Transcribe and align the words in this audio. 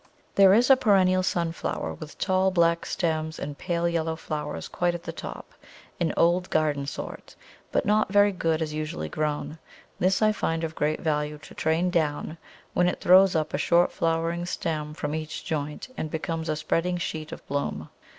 There 0.33 0.55
is 0.55 0.71
a 0.71 0.75
perennial 0.75 1.21
Sunflower, 1.21 1.93
with 1.93 2.17
tall 2.17 2.49
black 2.49 2.87
stems, 2.87 3.37
and 3.37 3.55
pale 3.55 3.87
yellow 3.87 4.15
flowers 4.15 4.67
quite 4.67 4.95
at 4.95 5.03
the 5.03 5.11
top, 5.11 5.53
an 5.99 6.11
old 6.17 6.49
garden 6.49 6.87
sort, 6.87 7.35
but 7.71 7.85
not 7.85 8.11
very 8.11 8.31
good 8.31 8.63
as 8.63 8.73
usually 8.73 9.09
grown; 9.09 9.59
this 9.99 10.19
I 10.23 10.31
find 10.31 10.63
of 10.63 10.73
great 10.73 11.01
value 11.01 11.37
to 11.43 11.53
train 11.53 11.91
down, 11.91 12.39
when 12.73 12.87
it 12.87 12.99
throws 12.99 13.35
up 13.35 13.53
a 13.53 13.59
short 13.59 13.91
flowering 13.91 14.47
stem 14.47 14.95
from 14.95 15.13
each 15.13 15.45
joint, 15.45 15.89
and 15.95 16.09
becomes 16.09 16.49
a 16.49 16.55
spreading 16.55 16.97
sheet 16.97 17.31
of 17.31 17.45
bloom. 17.47 17.87